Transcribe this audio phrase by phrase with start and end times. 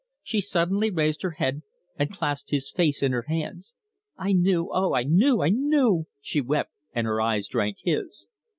[0.23, 1.61] She suddenly raised her head
[1.95, 3.75] and clasped his face in her hands.
[4.17, 8.25] "I knew oh, I knew, I knew...!" she wept, and her eyes drank his.